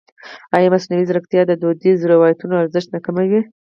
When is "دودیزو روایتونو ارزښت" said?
1.61-2.89